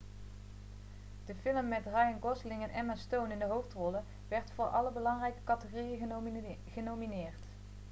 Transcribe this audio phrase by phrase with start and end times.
[1.27, 5.43] de film met ryan gosling en emma stone in de hoofdrollen werd voor alle belangrijke
[5.43, 6.11] categorieën
[6.73, 7.41] genomineerd